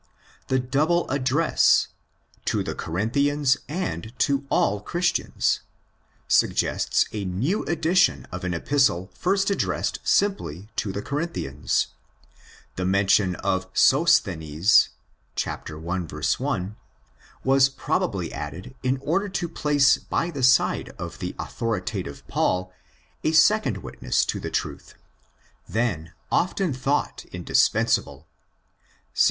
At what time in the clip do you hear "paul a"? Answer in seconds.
22.27-23.33